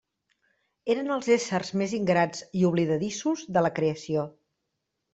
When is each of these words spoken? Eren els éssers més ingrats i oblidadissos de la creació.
Eren 0.93 1.15
els 1.17 1.29
éssers 1.35 1.71
més 1.83 1.95
ingrats 1.99 2.43
i 2.63 2.67
oblidadissos 2.73 3.47
de 3.59 3.67
la 3.67 3.75
creació. 3.81 4.29